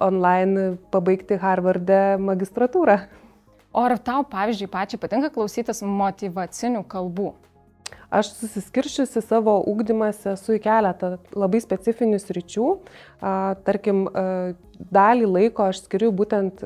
online 0.01 0.73
pabaigti 0.89 1.37
Harvardą 1.37 2.17
magistratūrą. 2.17 2.97
O 3.77 3.85
ar 3.85 3.99
tau, 4.01 4.23
pavyzdžiui, 4.25 4.73
pačiai 4.73 5.01
patinka 5.05 5.29
klausytis 5.33 5.83
motivacinių 5.85 6.81
kalbų? 6.89 7.35
Aš 8.07 8.29
susiskiršiusi 8.37 9.19
savo 9.19 9.57
ūkdymąsi 9.67 10.37
su 10.39 10.55
į 10.55 10.61
keletą 10.63 11.17
labai 11.35 11.59
specifinių 11.59 12.19
sričių. 12.23 12.67
Tarkim, 13.67 14.05
dalį 14.95 15.27
laiko 15.27 15.65
aš 15.67 15.83
skiriu 15.85 16.13
būtent 16.15 16.63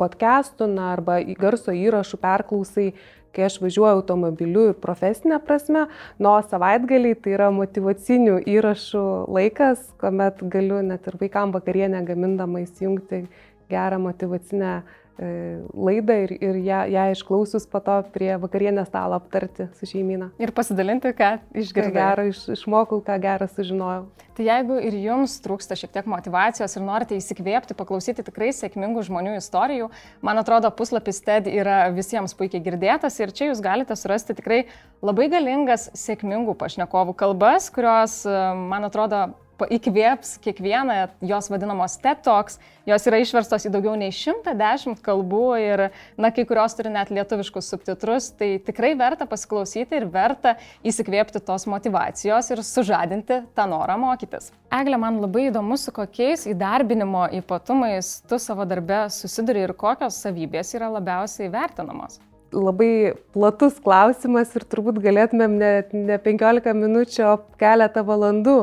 podcastų 0.00 0.68
na, 0.74 0.90
arba 0.92 1.22
garso 1.40 1.72
įrašų 1.72 2.20
perklausai, 2.20 2.90
kai 3.34 3.46
aš 3.48 3.56
važiuoju 3.62 3.96
automobiliu 3.96 4.66
ir 4.70 4.76
profesinė 4.82 5.40
prasme, 5.42 5.86
nuo 6.22 6.34
savaitgaliai 6.50 7.16
tai 7.16 7.32
yra 7.38 7.48
motivacinių 7.54 8.42
įrašų 8.44 9.06
laikas, 9.34 9.88
kuomet 9.98 10.44
galiu 10.52 10.84
net 10.84 11.08
ir 11.08 11.16
vaikam 11.22 11.56
vakarienę 11.56 12.04
gamindama 12.06 12.62
įsijungti 12.66 13.24
gerą 13.72 13.98
motivacinę 14.04 14.74
E, 14.84 15.03
laidą 15.18 16.16
ir, 16.24 16.34
ir 16.42 16.56
ją, 16.66 16.80
ją 16.90 17.04
išklausius 17.14 17.68
po 17.70 17.80
to 17.84 18.00
prie 18.14 18.32
vakarienės 18.42 18.88
stalo 18.90 19.18
aptarti 19.20 19.68
su 19.78 19.86
šeimyna. 19.86 20.32
Ir 20.42 20.50
pasidalinti, 20.56 21.12
ką 21.14 21.36
išgirdau. 21.54 21.92
Ką 21.94 22.00
gerą 22.00 22.24
iš, 22.32 22.40
išmokau, 22.56 22.98
ką 23.06 23.18
gerą 23.22 23.46
sužinojau. 23.52 24.08
Tai 24.34 24.46
jeigu 24.48 24.80
ir 24.82 24.96
jums 24.98 25.36
trūksta 25.44 25.76
šiek 25.78 25.92
tiek 25.94 26.08
motivacijos 26.10 26.72
ir 26.74 26.82
norite 26.82 27.14
įsikvėpti, 27.14 27.76
paklausyti 27.78 28.24
tikrai 28.26 28.50
sėkmingų 28.50 29.04
žmonių 29.06 29.36
istorijų, 29.38 29.86
man 30.26 30.42
atrodo, 30.42 30.72
puslapis 30.74 31.22
TED 31.22 31.46
yra 31.52 31.84
visiems 31.94 32.34
puikiai 32.34 32.64
girdėtas 32.64 33.20
ir 33.22 33.30
čia 33.30 33.52
jūs 33.52 33.62
galite 33.62 33.94
surasti 33.94 34.34
tikrai 34.34 34.64
labai 35.06 35.28
galingas 35.30 35.86
sėkmingų 35.94 36.56
pašnekovų 36.58 37.14
kalbas, 37.14 37.70
kurios, 37.70 38.24
man 38.26 38.90
atrodo, 38.90 39.28
įkvėps 39.62 40.38
kiekvieną, 40.44 40.96
jos 41.24 41.48
vadinamos 41.52 41.96
TED 42.02 42.22
Talks, 42.26 42.58
jos 42.88 43.06
yra 43.08 43.20
išverstos 43.22 43.66
į 43.68 43.72
daugiau 43.74 43.94
nei 43.98 44.10
110 44.14 44.98
kalbų 45.04 45.44
ir, 45.62 45.84
na, 46.20 46.30
kai 46.34 46.44
kurios 46.48 46.74
turi 46.76 46.92
net 46.92 47.12
lietuviškus 47.14 47.70
subtitrus, 47.72 48.30
tai 48.38 48.56
tikrai 48.64 48.94
verta 48.98 49.28
pasiklausyti 49.30 50.00
ir 50.00 50.08
verta 50.10 50.56
įsikvėpti 50.86 51.42
tos 51.44 51.68
motivacijos 51.70 52.50
ir 52.50 52.64
sužadinti 52.66 53.40
tą 53.56 53.68
norą 53.70 53.96
mokytis. 54.00 54.50
Eglė, 54.74 54.98
man 55.00 55.22
labai 55.22 55.48
įdomu, 55.50 55.78
su 55.78 55.94
kokiais 55.94 56.48
įdarbinimo 56.50 57.28
ypatumais 57.40 58.16
tu 58.28 58.40
savo 58.42 58.66
darbe 58.68 59.04
susiduri 59.14 59.64
ir 59.68 59.74
kokios 59.78 60.18
savybės 60.24 60.74
yra 60.74 60.90
labiausiai 60.98 61.52
vertinamos? 61.52 62.18
Labai 62.54 63.14
platus 63.34 63.80
klausimas 63.82 64.52
ir 64.54 64.62
turbūt 64.70 65.00
galėtumėm 65.02 65.56
ne, 65.58 65.70
ne 65.90 66.18
15 66.22 66.74
minučių, 66.78 67.24
o 67.32 67.38
keletą 67.58 68.04
valandų 68.06 68.58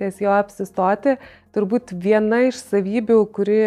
ties 0.00 0.20
jo 0.24 0.32
apsistoti. 0.34 1.16
Turbūt 1.54 1.94
viena 1.98 2.42
iš 2.48 2.60
savybių, 2.70 3.20
kuri 3.34 3.58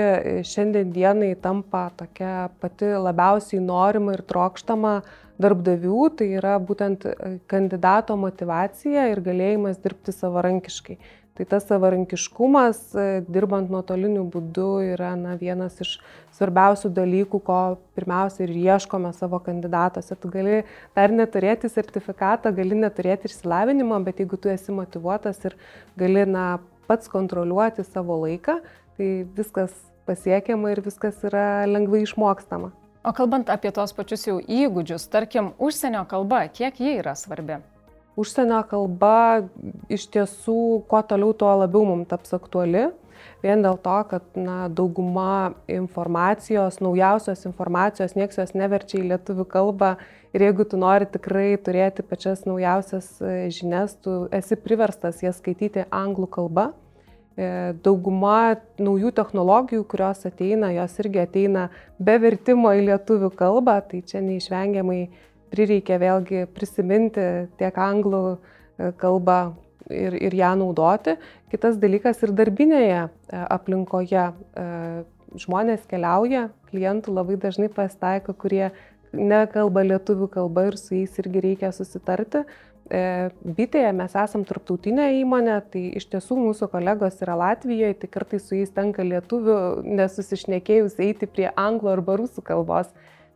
šiandien 0.48 0.94
dienai 0.96 1.34
tampa 1.40 1.88
tokia 2.00 2.50
pati 2.64 2.94
labiausiai 2.98 3.64
norima 3.64 4.18
ir 4.18 4.24
trokštama 4.28 5.00
darbdavių, 5.42 6.04
tai 6.18 6.30
yra 6.38 6.58
būtent 6.62 7.06
kandidato 7.52 8.16
motivacija 8.20 9.10
ir 9.12 9.24
galėjimas 9.26 9.82
dirbti 9.84 10.14
savarankiškai. 10.16 10.98
Tai 11.34 11.46
tas 11.50 11.64
savarankiškumas, 11.66 12.80
e, 12.94 13.06
dirbant 13.26 13.72
nuotoliniu 13.74 14.22
būdu, 14.30 14.68
yra 14.94 15.16
na, 15.18 15.34
vienas 15.40 15.80
iš 15.82 15.96
svarbiausių 16.38 16.92
dalykų, 16.94 17.40
ko 17.42 17.62
pirmiausia 17.98 18.44
ir 18.46 18.54
ieškome 18.54 19.10
savo 19.18 19.40
kandidatuose. 19.42 20.14
Tu 20.14 20.30
gali 20.36 20.60
dar 20.94 21.10
neturėti 21.10 21.72
sertifikatą, 21.74 22.54
gali 22.54 22.78
neturėti 22.78 23.32
išsilavinimo, 23.32 23.98
bet 24.06 24.22
jeigu 24.22 24.38
tu 24.38 24.54
esi 24.54 24.78
motivuotas 24.78 25.42
ir 25.50 25.58
gali 25.98 26.28
na, 26.30 26.46
pats 26.86 27.10
kontroliuoti 27.10 27.82
savo 27.88 28.20
laiką, 28.28 28.60
tai 29.00 29.10
viskas 29.34 29.74
pasiekiama 30.06 30.76
ir 30.76 30.86
viskas 30.86 31.18
yra 31.26 31.66
lengvai 31.66 32.06
išmokstama. 32.06 32.70
O 33.04 33.12
kalbant 33.12 33.50
apie 33.50 33.74
tos 33.74 33.92
pačius 33.98 34.30
jau 34.30 34.38
įgūdžius, 34.38 35.10
tarkim, 35.12 35.56
užsienio 35.58 36.06
kalba, 36.08 36.46
kiek 36.54 36.78
ji 36.78 37.00
yra 37.02 37.18
svarbi? 37.18 37.64
Užsienio 38.20 38.62
kalba 38.70 39.44
iš 39.92 40.08
tiesų 40.14 40.84
kuo 40.90 41.02
toliau, 41.08 41.34
tuo 41.38 41.54
labiau 41.64 41.86
mums 41.88 42.10
taps 42.12 42.36
aktuali. 42.36 42.90
Vien 43.44 43.64
dėl 43.64 43.76
to, 43.84 43.96
kad 44.08 44.24
na, 44.40 44.68
dauguma 44.72 45.54
informacijos, 45.72 46.80
naujausios 46.84 47.44
informacijos, 47.48 48.16
nieks 48.16 48.40
jos 48.40 48.54
neverčia 48.56 49.02
į 49.02 49.10
lietuvių 49.14 49.46
kalbą 49.52 49.96
ir 50.36 50.46
jeigu 50.48 50.66
tu 50.68 50.80
nori 50.80 51.08
tikrai 51.12 51.58
turėti 51.60 52.06
pačias 52.08 52.46
naujausias 52.48 53.10
e, 53.20 53.34
žinias, 53.54 53.98
tu 54.00 54.26
esi 54.32 54.58
priverstas 54.60 55.22
jas 55.24 55.42
skaityti 55.42 55.86
anglų 55.92 56.30
kalba. 56.38 56.70
E, 57.34 57.74
dauguma 57.86 58.56
naujų 58.78 59.12
technologijų, 59.18 59.84
kurios 59.92 60.24
ateina, 60.30 60.72
jos 60.76 60.96
irgi 61.04 61.24
ateina 61.24 61.68
be 62.00 62.16
vertimo 62.22 62.72
į 62.76 62.88
lietuvių 62.92 63.32
kalbą, 63.40 63.80
tai 63.90 64.04
čia 64.08 64.24
neišvengiamai 64.24 65.02
prireikė 65.54 66.00
vėlgi 66.02 66.48
prisiminti 66.56 67.28
tiek 67.60 67.78
anglų 67.80 68.24
e, 68.34 68.92
kalbą 69.00 69.40
ir, 69.90 70.18
ir 70.18 70.36
ją 70.38 70.54
naudoti. 70.60 71.18
Kitas 71.54 71.78
dalykas 71.82 72.24
ir 72.26 72.34
darbinėje 72.36 73.00
e, 73.06 73.10
aplinkoje 73.44 74.26
e, 74.32 74.68
žmonės 75.44 75.86
keliauja, 75.90 76.48
klientų 76.72 77.14
labai 77.14 77.40
dažnai 77.42 77.70
pasitaiko, 77.74 78.36
kurie 78.38 78.68
nekalba 79.14 79.84
lietuvių 79.86 80.30
kalba 80.34 80.68
ir 80.70 80.78
su 80.82 80.96
jais 80.98 81.18
irgi 81.22 81.42
reikia 81.52 81.74
susitarti. 81.74 82.44
Bitėje 83.58 83.90
mes 83.96 84.14
esam 84.20 84.44
tarptautinė 84.46 85.06
įmonė, 85.22 85.56
tai 85.72 85.84
iš 85.98 86.10
tiesų 86.12 86.36
mūsų 86.38 86.68
kolegos 86.70 87.22
yra 87.24 87.38
Latvijoje, 87.40 87.96
tai 88.02 88.10
kartais 88.12 88.44
su 88.46 88.58
jais 88.58 88.74
tenka 88.76 89.06
lietuvių 89.08 89.56
nesusišnekėjus 89.88 91.00
eiti 91.02 91.30
prie 91.32 91.48
anglų 91.56 91.94
arba 91.94 92.18
rusų 92.20 92.44
kalbos. 92.46 92.92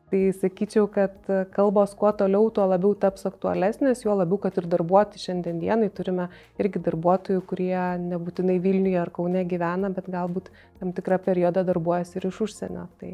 Tai 0.08 0.20
sakyčiau, 0.32 0.86
kad 0.88 1.16
kalbos 1.52 1.92
kuo 2.00 2.14
toliau, 2.16 2.46
tuo 2.56 2.64
labiau 2.72 2.94
taps 2.96 3.26
aktualesnės, 3.28 4.06
juo 4.06 4.14
labiau, 4.16 4.38
kad 4.40 4.56
ir 4.56 4.70
darbuotojai 4.72 5.20
šiandien 5.20 5.60
dienai 5.60 5.90
turime 5.92 6.30
irgi 6.64 6.80
darbuotojų, 6.86 7.42
kurie 7.50 7.76
nebūtinai 8.06 8.56
Vilniuje 8.64 9.02
ar 9.02 9.12
Kaune 9.12 9.44
gyvena, 9.52 9.92
bet 9.92 10.08
galbūt 10.14 10.48
tam 10.80 10.94
tikrą 10.96 11.20
periodą 11.26 11.66
darbuojasi 11.68 12.22
ir 12.22 12.30
iš 12.30 12.40
užsienio. 12.48 12.86
Tai 13.02 13.12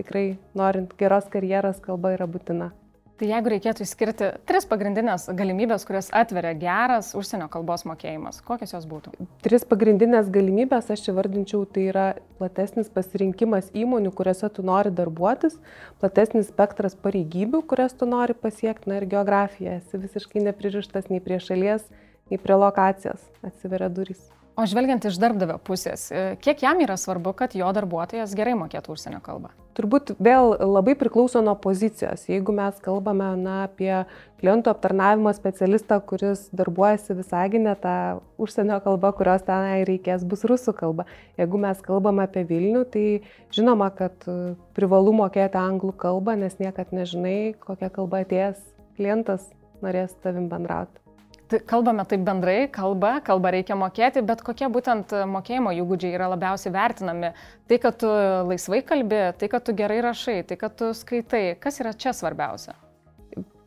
tikrai 0.00 0.24
norint 0.58 0.98
geros 0.98 1.30
karjeros 1.30 1.78
kalba 1.84 2.16
yra 2.16 2.26
būtina. 2.26 2.72
Tai 3.16 3.30
jeigu 3.30 3.48
reikėtų 3.48 3.80
išskirti 3.86 4.26
tris 4.44 4.66
pagrindinės 4.68 5.22
galimybės, 5.38 5.86
kurias 5.88 6.10
atveria 6.12 6.50
geras 6.60 7.14
užsienio 7.16 7.46
kalbos 7.48 7.86
mokėjimas, 7.88 8.42
kokios 8.44 8.74
jos 8.74 8.84
būtų? 8.90 9.14
Tris 9.40 9.64
pagrindinės 9.64 10.28
galimybės 10.34 10.90
aš 10.92 11.06
įvardinčiau, 11.14 11.62
tai 11.64 11.86
yra 11.94 12.04
platesnis 12.36 12.92
pasirinkimas 12.92 13.72
įmonių, 13.72 14.12
kuriuose 14.18 14.52
tu 14.52 14.66
nori 14.68 14.92
darbuotis, 14.92 15.56
platesnis 16.02 16.50
spektras 16.52 16.98
pareigybių, 17.00 17.62
kurias 17.64 17.96
tu 17.96 18.04
nori 18.10 18.36
pasiekti, 18.36 18.92
na 18.92 19.00
ir 19.00 19.08
geografija. 19.16 19.78
Esi 19.80 20.04
visiškai 20.04 20.44
nepririštas 20.50 21.08
nei 21.08 21.24
prie 21.24 21.40
šalies, 21.40 21.88
nei 22.28 22.36
prie 22.36 22.60
lokacijos, 22.60 23.24
atsiveria 23.40 23.88
durys. 23.88 24.20
O 24.56 24.64
žvelgiant 24.64 25.04
iš 25.04 25.18
darbdavio 25.20 25.58
pusės, 25.60 26.06
e, 26.08 26.20
kiek 26.40 26.62
jam 26.64 26.78
yra 26.80 26.94
svarbu, 26.96 27.34
kad 27.36 27.52
jo 27.52 27.68
darbuotojas 27.76 28.32
gerai 28.32 28.54
mokėtų 28.56 28.94
užsienio 28.94 29.18
kalbą? 29.20 29.50
Turbūt 29.76 30.14
vėl 30.16 30.54
labai 30.56 30.94
priklauso 30.96 31.42
nuo 31.44 31.52
pozicijos. 31.60 32.24
Jeigu 32.30 32.54
mes 32.56 32.78
kalbame 32.80 33.28
na, 33.36 33.58
apie 33.66 33.92
klientų 34.40 34.72
aptarnavimo 34.72 35.34
specialistą, 35.36 36.00
kuris 36.00 36.46
darbuojasi 36.56 37.18
Visaginė, 37.20 37.76
ta 37.84 37.94
užsienio 38.40 38.80
kalba, 38.80 39.12
kurios 39.12 39.44
tenai 39.44 39.84
reikės, 39.84 40.24
bus 40.24 40.48
rusų 40.48 40.72
kalba. 40.80 41.04
Jeigu 41.36 41.60
mes 41.60 41.84
kalbame 41.84 42.24
apie 42.24 42.48
Vilnių, 42.48 42.86
tai 42.88 43.06
žinoma, 43.52 43.92
kad 43.92 44.24
e, 44.24 44.54
privalu 44.78 45.12
mokėti 45.20 45.60
anglų 45.60 45.92
kalbą, 46.00 46.40
nes 46.40 46.56
niekad 46.62 46.96
nežinai, 46.96 47.52
kokia 47.60 47.92
kalba 47.92 48.24
atėjęs 48.24 48.64
klientas 48.96 49.50
norės 49.84 50.16
tavim 50.24 50.48
bendrauti. 50.48 51.05
Tai 51.46 51.60
kalbame 51.62 52.02
taip 52.10 52.24
bendrai, 52.26 52.56
kalba, 52.74 53.20
kalbą 53.26 53.52
reikia 53.54 53.76
mokėti, 53.78 54.24
bet 54.26 54.40
kokie 54.42 54.66
būtent 54.72 55.12
mokėjimo 55.30 55.74
įgūdžiai 55.78 56.16
yra 56.18 56.32
labiausiai 56.32 56.72
vertinami? 56.74 57.30
Tai, 57.70 57.78
kad 57.84 58.00
tu 58.02 58.10
laisvai 58.50 58.82
kalbi, 58.86 59.20
tai, 59.38 59.50
kad 59.52 59.62
tu 59.62 59.76
gerai 59.78 60.00
rašai, 60.08 60.40
tai, 60.48 60.58
kad 60.58 60.74
tu 60.74 60.90
skaitai, 60.90 61.44
kas 61.62 61.78
yra 61.84 61.94
čia 61.94 62.16
svarbiausia? 62.18 62.74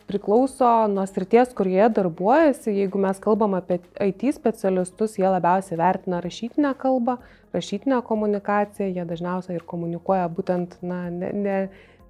priklauso 0.10 0.88
nuo 0.90 1.06
srities, 1.06 1.52
kur 1.54 1.70
jie 1.70 1.86
darbuojasi. 1.94 2.74
Jeigu 2.82 3.02
mes 3.02 3.20
kalbam 3.22 3.54
apie 3.58 3.78
IT 4.02 4.26
specialistus, 4.34 5.20
jie 5.22 5.28
labiausiai 5.30 5.78
vertina 5.78 6.22
rašytinę 6.26 6.74
kalbą, 6.82 7.20
rašytinę 7.54 8.02
komunikaciją, 8.08 8.90
jie 8.96 9.06
dažniausiai 9.12 9.60
ir 9.60 9.68
komunikuoja 9.70 10.26
būtent 10.34 10.80
na, 10.82 11.04
ne, 11.14 11.30
ne, 11.46 11.60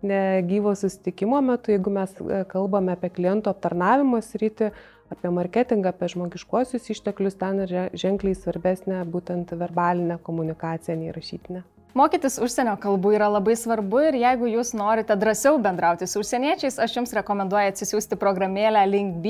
ne 0.02 0.22
gyvo 0.48 0.76
susitikimo 0.80 1.42
metu, 1.44 1.74
jeigu 1.76 1.92
mes 1.92 2.16
e, 2.24 2.44
kalbame 2.54 2.96
apie 2.96 3.12
klientų 3.18 3.52
aptarnavimo 3.52 4.22
sritį, 4.24 4.72
apie 5.14 5.32
marketingą, 5.34 5.94
apie 5.94 6.12
žmogiškuosius 6.14 6.90
išteklius, 6.94 7.38
ten 7.40 7.66
yra 7.66 7.90
ženkliai 7.98 8.38
svarbesnė 8.38 9.02
būtent 9.10 9.52
verbalinė 9.58 10.20
komunikacija 10.24 10.98
nei 11.00 11.14
rašytinė. 11.16 11.66
Mokytis 11.98 12.36
užsienio 12.38 12.76
kalbų 12.78 13.16
yra 13.18 13.32
labai 13.34 13.56
svarbu 13.58 14.04
ir 14.12 14.18
jeigu 14.22 14.46
jūs 14.52 14.76
norite 14.78 15.16
drąsiau 15.18 15.58
bendrauti 15.58 16.06
su 16.06 16.22
užsieniečiais, 16.22 16.78
aš 16.78 17.00
jums 17.00 17.16
rekomenduoju 17.18 17.72
atsisiųsti 17.72 18.18
programėlę 18.22 18.84
LinkB, 18.92 19.26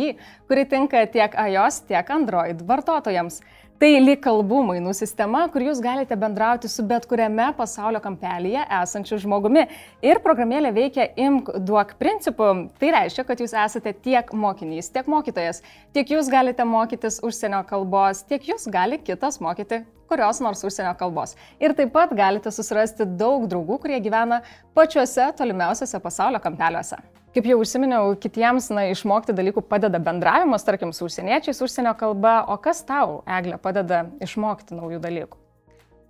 kuri 0.52 0.66
tinka 0.68 1.06
tiek 1.08 1.38
iOS, 1.40 1.86
tiek 1.88 2.12
Android 2.12 2.60
vartotojams. 2.68 3.40
Tai 3.80 3.88
lyg 4.04 4.20
kalbų 4.20 4.58
mainų 4.68 4.92
sistema, 4.92 5.46
kur 5.48 5.64
jūs 5.64 5.80
galite 5.80 6.18
bendrauti 6.20 6.68
su 6.68 6.84
bet 6.84 7.06
kuriame 7.08 7.46
pasaulio 7.56 8.02
kampelyje 8.04 8.66
esančiu 8.76 9.16
žmogumi. 9.24 9.62
Ir 10.04 10.20
programėlė 10.26 10.74
veikia 10.76 11.06
imk 11.16 11.54
duok 11.64 11.94
principu. 12.02 12.50
Tai 12.82 12.90
reiškia, 12.98 13.24
kad 13.24 13.40
jūs 13.40 13.54
esate 13.56 13.94
tiek 14.04 14.34
mokinys, 14.36 14.92
tiek 14.92 15.08
mokytojas. 15.08 15.64
Tiek 15.96 16.12
jūs 16.12 16.28
galite 16.28 16.66
mokytis 16.68 17.22
užsienio 17.24 17.62
kalbos, 17.70 18.26
tiek 18.28 18.52
jūs 18.52 18.68
gali 18.68 19.00
kitas 19.00 19.40
mokyti 19.40 19.86
kurios 20.12 20.42
nors 20.44 20.66
užsienio 20.68 20.92
kalbos. 21.00 21.38
Ir 21.64 21.72
taip 21.78 21.94
pat 21.96 22.12
galite 22.18 22.52
susirasti 22.52 23.08
daug 23.16 23.48
draugų, 23.48 23.80
kurie 23.86 24.02
gyvena 24.04 24.42
pačiuose 24.76 25.30
tolimiausiuose 25.40 26.04
pasaulio 26.04 26.44
kampeliuose. 26.44 27.00
Kaip 27.30 27.46
jau 27.46 27.60
užsiminiau, 27.62 28.16
kitiems 28.18 28.72
na, 28.74 28.88
išmokti 28.90 29.36
dalykų 29.38 29.62
padeda 29.70 30.00
bendravimas, 30.02 30.64
tarkim, 30.66 30.90
su 30.98 31.06
užsieniečiais, 31.06 31.60
užsienio 31.62 31.92
kalba, 32.00 32.40
o 32.50 32.56
kas 32.58 32.82
tau, 32.88 33.20
Eglė, 33.30 33.60
padeda 33.62 34.08
išmokti 34.26 34.74
naujų 34.74 34.98
dalykų? 35.04 35.38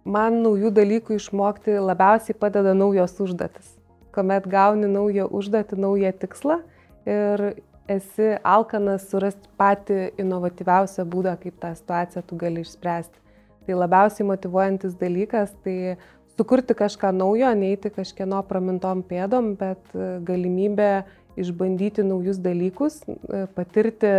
Man 0.07 0.39
naujų 0.45 0.71
dalykų 0.77 1.17
išmokti 1.19 1.75
labiausiai 1.83 2.37
padeda 2.39 2.71
naujos 2.71 3.17
užduotis. 3.19 3.73
Komet 4.15 4.47
gauni 4.47 4.87
naują 4.87 5.27
užduotį, 5.27 5.81
naują 5.83 6.13
tikslą 6.21 6.61
ir 7.03 7.43
esi 7.91 8.29
alkanas 8.47 9.09
surasti 9.11 9.51
patį 9.59 9.99
inovatyviausią 10.23 11.03
būdą, 11.03 11.35
kaip 11.43 11.59
tą 11.59 11.73
situaciją 11.75 12.23
tu 12.29 12.39
gali 12.39 12.63
išspręsti. 12.63 13.19
Tai 13.67 13.77
labiausiai 13.83 14.25
motivuojantis 14.31 14.95
dalykas, 14.97 15.51
tai 15.65 15.97
sukurti 16.39 16.75
kažką 16.77 17.11
naujo, 17.15 17.51
neiti 17.59 17.91
kažkieno 17.91 18.41
pramintom 18.47 19.03
pėdom, 19.07 19.55
bet 19.59 19.81
e, 19.95 20.11
galimybė 20.27 20.91
išbandyti 21.39 22.05
naujus 22.07 22.39
dalykus, 22.43 23.01
e, 23.07 23.43
patirti 23.55 24.13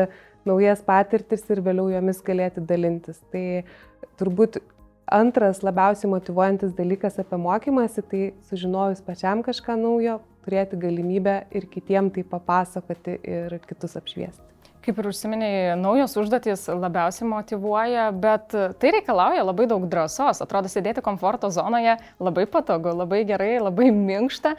naujas 0.49 0.83
patirtis 0.85 1.47
ir 1.53 1.63
vėliau 1.65 1.89
jomis 1.93 2.21
galėti 2.25 2.65
dalintis. 2.65 3.21
Tai 3.33 3.45
turbūt 4.21 4.61
antras 5.11 5.63
labiausiai 5.67 6.11
motivuojantis 6.13 6.77
dalykas 6.77 7.19
apie 7.21 7.41
mokymasi, 7.41 8.05
tai 8.11 8.23
sužinojus 8.51 9.03
pačiam 9.07 9.45
kažką 9.47 9.77
naujo, 9.81 10.21
turėti 10.45 10.79
galimybę 10.81 11.43
ir 11.57 11.67
kitiem 11.73 12.13
tai 12.15 12.25
papasakoti 12.25 13.19
ir 13.25 13.59
kitus 13.67 13.99
apšviesti. 14.01 14.47
Kaip 14.91 15.05
ir 15.05 15.07
užsiminiai, 15.07 15.59
naujos 15.79 16.17
užduotys 16.19 16.65
labiausiai 16.67 17.29
motivuoja, 17.31 18.09
bet 18.11 18.51
tai 18.51 18.91
reikalauja 18.97 19.45
labai 19.47 19.69
daug 19.71 19.85
drąsos. 19.87 20.41
Atrodo, 20.43 20.67
sėdėti 20.67 21.05
komforto 21.07 21.47
zonoje 21.55 21.93
labai 22.19 22.43
patogu, 22.51 22.91
labai 22.99 23.21
gerai, 23.29 23.53
labai 23.63 23.93
minkšta. 23.95 24.57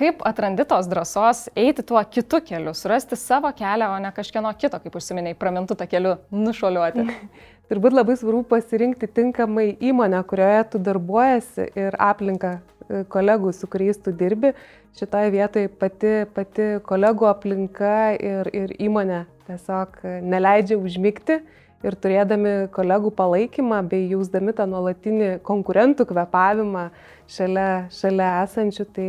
Kaip 0.00 0.24
atrandi 0.24 0.64
tos 0.64 0.88
drąsos 0.88 1.42
eiti 1.52 1.84
tuo 1.84 2.00
kitu 2.08 2.40
keliu, 2.48 2.72
surasti 2.72 3.20
savo 3.20 3.52
kelią, 3.52 3.90
o 3.92 4.00
ne 4.00 4.14
kažkieno 4.16 4.54
kito, 4.56 4.80
kaip 4.80 4.96
užsiminiai, 4.96 5.36
pramintų 5.36 5.76
tą 5.76 5.90
keliu 5.92 6.14
nušuoliuoti? 6.32 7.04
Turbūt 7.68 8.00
labai 8.00 8.16
svarbu 8.16 8.46
pasirinkti 8.48 9.12
tinkamai 9.12 9.68
įmonę, 9.76 10.24
kurioje 10.24 10.66
tu 10.72 10.84
darbuojasi 10.88 11.68
ir 11.76 12.00
aplinką 12.00 12.56
e, 12.56 13.04
kolegų, 13.12 13.52
su 13.52 13.68
kuriais 13.68 14.00
tu 14.00 14.16
dirbi. 14.16 14.56
Šitoje 14.96 15.36
vietoje 15.36 15.68
pati, 15.68 16.18
pati 16.32 16.74
kolegų 16.88 17.32
aplinka 17.36 17.96
ir, 18.16 18.54
ir 18.56 18.78
įmonė 18.80 19.26
tiesiog 19.46 20.02
neleidžia 20.26 20.78
užmygti 20.80 21.40
ir 21.86 21.96
turėdami 22.00 22.54
kolegų 22.74 23.12
palaikymą 23.16 23.82
bei 23.90 24.08
jausdami 24.10 24.54
tą 24.56 24.66
nuolatinį 24.70 25.36
konkurentų 25.46 26.06
kvepavimą 26.08 26.88
šalia, 27.30 27.68
šalia 27.94 28.30
esančių, 28.44 28.86
tai 28.96 29.08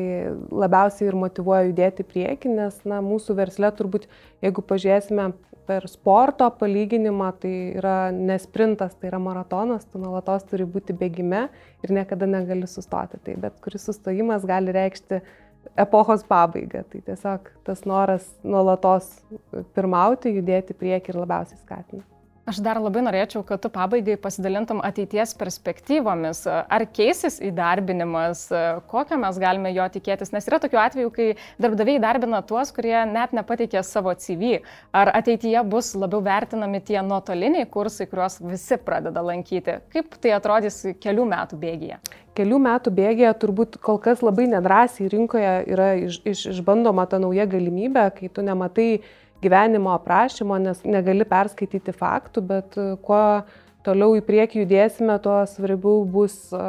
labiausiai 0.52 1.10
ir 1.10 1.18
motivuoja 1.18 1.68
judėti 1.70 2.06
prieki, 2.08 2.52
nes 2.54 2.80
na, 2.86 3.02
mūsų 3.06 3.38
versle 3.40 3.72
turbūt, 3.78 4.08
jeigu 4.46 4.66
pažiūrėsime 4.68 5.32
per 5.68 5.88
sporto 5.92 6.48
palyginimą, 6.60 7.32
tai 7.42 7.54
yra 7.80 7.98
nesprintas, 8.16 8.96
tai 8.96 9.12
yra 9.12 9.20
maratonas, 9.20 9.84
tu 9.92 10.00
nuolatos 10.00 10.46
turi 10.48 10.68
būti 10.68 10.96
bėgime 10.96 11.48
ir 11.84 11.94
niekada 11.94 12.30
negali 12.30 12.70
sustoti. 12.72 13.20
Tai 13.24 13.36
bet 13.44 13.60
kuris 13.64 13.84
sustojimas 13.90 14.48
gali 14.48 14.76
reikšti 14.76 15.20
epochos 15.76 16.26
pabaigą. 16.28 16.84
Tai 16.92 17.02
tiesiog 17.10 17.50
tas 17.68 17.86
noras 17.90 18.28
nuolatos 18.44 19.10
pirmauti, 19.76 20.36
judėti 20.40 20.78
prieki 20.78 21.14
ir 21.14 21.24
labiausiai 21.24 21.60
skatina. 21.60 22.06
Aš 22.48 22.62
dar 22.64 22.78
labai 22.80 23.02
norėčiau, 23.04 23.42
kad 23.44 23.60
tu 23.60 23.68
pabaigai 23.68 24.14
pasidalintum 24.24 24.78
ateities 24.88 25.34
perspektyvomis. 25.36 26.46
Ar 26.48 26.86
keisis 26.96 27.42
įdarbinimas, 27.44 28.46
kokio 28.88 29.18
mes 29.20 29.40
galime 29.44 29.74
jo 29.76 29.84
tikėtis, 29.92 30.32
nes 30.32 30.48
yra 30.48 30.62
tokių 30.64 30.80
atvejų, 30.80 31.10
kai 31.18 31.26
darbdaviai 31.60 32.00
darbina 32.00 32.40
tuos, 32.48 32.72
kurie 32.72 32.96
net 33.10 33.34
nepateikė 33.36 33.84
savo 33.84 34.14
CV. 34.16 34.62
Ar 34.96 35.12
ateityje 35.20 35.66
bus 35.68 35.92
labiau 36.00 36.24
vertinami 36.24 36.80
tie 36.88 37.02
nuotoliniai 37.04 37.68
kursai, 37.68 38.08
kuriuos 38.08 38.40
visi 38.46 38.80
pradeda 38.80 39.26
lankyti? 39.28 39.82
Kaip 39.92 40.16
tai 40.16 40.32
atrodys 40.38 40.86
kelių 41.04 41.28
metų 41.36 41.60
bėgyje? 41.60 42.00
Kelių 42.38 42.60
metų 42.62 42.94
bėgėje 42.94 43.34
turbūt 43.42 43.80
kol 43.82 43.98
kas 44.02 44.22
labai 44.22 44.46
nedrasiai 44.52 45.10
rinkoje 45.10 45.54
yra 45.74 45.94
iš, 45.98 46.20
iš, 46.28 46.44
išbandoma 46.54 47.08
ta 47.10 47.18
nauja 47.22 47.48
galimybė, 47.50 48.04
kai 48.20 48.30
tu 48.30 48.46
nematai 48.46 49.02
gyvenimo 49.42 49.94
aprašymo, 49.96 50.58
nes 50.62 50.84
negali 50.86 51.26
perskaityti 51.26 51.94
faktų, 51.98 52.44
bet 52.46 52.78
e, 52.78 52.88
kuo 53.06 53.22
toliau 53.86 54.18
į 54.18 54.24
priekį 54.26 54.64
judėsime, 54.64 55.18
tuo 55.24 55.40
svarbiau 55.50 56.04
bus 56.10 56.38
e, 56.54 56.64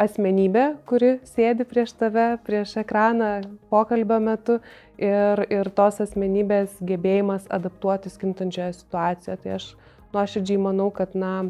asmenybė, 0.00 0.66
kuri 0.88 1.16
sėdi 1.28 1.66
prieš 1.68 1.94
tave, 2.00 2.26
prieš 2.46 2.76
ekraną 2.82 3.30
pokalbio 3.72 4.18
metu 4.20 4.58
ir, 5.00 5.44
ir 5.52 5.70
tos 5.76 6.00
asmenybės 6.04 6.76
gebėjimas 6.84 7.48
adaptuotis 7.52 8.18
kintančioje 8.20 8.74
situacijoje. 8.82 9.38
Tai 9.44 9.54
aš 9.56 9.70
nuoširdžiai 10.16 10.60
manau, 10.60 10.90
kad 10.94 11.16
na, 11.16 11.48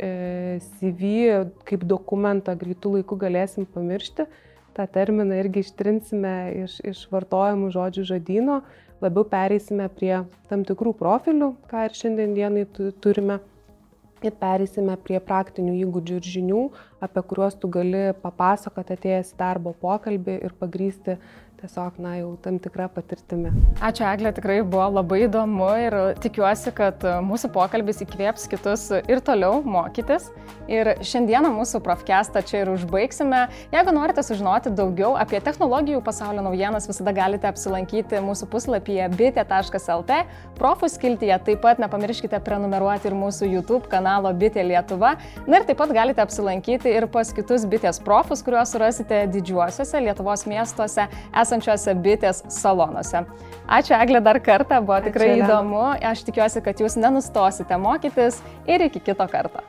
CV 0.00 1.10
kaip 1.68 1.84
dokumentą 1.84 2.54
greitų 2.58 2.96
laikų 2.98 3.18
galėsim 3.20 3.66
pamiršti, 3.68 4.26
tą 4.76 4.86
terminą 4.88 5.36
irgi 5.42 5.64
ištrinsime 5.64 6.34
iš, 6.64 6.78
iš 6.86 7.04
vartojimų 7.12 7.70
žodžių 7.74 8.06
žodino, 8.14 8.60
labiau 9.02 9.26
pereisime 9.28 9.88
prie 9.92 10.14
tam 10.50 10.64
tikrų 10.68 10.94
profilių, 10.98 11.54
ką 11.70 11.86
ir 11.88 11.96
šiandien 11.96 12.36
dienai 12.38 12.66
turime. 13.02 13.40
Ir 14.20 14.34
perėsime 14.36 14.98
prie 15.00 15.16
praktinių 15.24 15.78
įgūdžių 15.78 16.16
ir 16.18 16.26
žinių, 16.28 16.64
apie 17.00 17.22
kuriuos 17.24 17.54
tu 17.56 17.70
gali 17.72 18.10
papasakoti 18.20 18.92
atėjęs 18.98 19.30
į 19.32 19.38
darbo 19.38 19.72
pokalbį 19.80 20.34
ir 20.44 20.52
pagrysti 20.60 21.14
tiesiog, 21.60 21.98
na, 22.00 22.14
jau 22.20 22.30
tam 22.40 22.56
tikrą 22.62 22.86
patirtimį. 22.94 23.50
Ačiū, 23.84 24.04
Eglė, 24.08 24.32
tikrai 24.36 24.60
buvo 24.64 24.86
labai 24.96 25.24
įdomu 25.26 25.68
ir 25.82 25.96
tikiuosi, 26.22 26.72
kad 26.76 27.04
mūsų 27.26 27.50
pokalbis 27.52 28.00
įkvėps 28.04 28.46
kitus 28.50 28.86
ir 28.96 29.20
toliau 29.24 29.60
mokytis. 29.60 30.30
Ir 30.70 30.92
šiandieną 31.04 31.50
mūsų 31.52 31.80
profkestą 31.84 32.42
čia 32.46 32.62
ir 32.62 32.70
užbaigsime. 32.72 33.42
Jeigu 33.74 33.92
norite 33.92 34.22
sužinoti 34.24 34.72
daugiau 34.72 35.16
apie 35.18 35.40
technologijų 35.44 36.00
pasaulio 36.06 36.44
naujienas, 36.46 36.86
visada 36.88 37.12
galite 37.16 37.48
apsilankyti 37.50 38.22
mūsų 38.24 38.48
puslapyje 38.52 39.08
bitė.lt, 39.18 40.20
profų 40.56 40.90
skiltyje. 40.94 41.36
Taip 41.48 41.64
pat 41.64 41.82
nepamirškite 41.82 42.40
prenumeruoti 42.46 43.10
ir 43.10 43.18
mūsų 43.18 43.50
YouTube 43.50 43.90
kanalo 43.90 44.30
Bitė 44.36 44.64
Lietuva. 44.68 45.16
Na 45.50 45.60
ir 45.60 45.68
taip 45.68 45.80
pat 45.82 45.92
galite 45.96 46.22
apsilankyti 46.22 46.92
ir 46.94 47.08
pas 47.10 47.34
kitus 47.34 47.66
bitės 47.68 48.00
profus, 48.00 48.44
kuriuos 48.46 48.72
surasite 48.72 49.24
didžiuosiuose 49.34 50.04
Lietuvos 50.06 50.46
miestuose. 50.48 51.08
Esate 51.34 51.49
esančiuose 51.50 51.96
bitės 51.98 52.44
salonuose. 52.54 53.26
Ačiū 53.70 53.98
Eglė 53.98 54.22
dar 54.22 54.40
kartą, 54.42 54.80
buvo 54.82 55.02
tikrai 55.02 55.34
Ačiū, 55.34 55.44
įdomu. 55.44 55.82
Aš 56.12 56.24
tikiuosi, 56.30 56.62
kad 56.64 56.80
jūs 56.82 56.98
nenustosite 56.98 57.78
mokytis 57.78 58.40
ir 58.70 58.86
iki 58.86 59.02
kito 59.10 59.26
karto. 59.30 59.62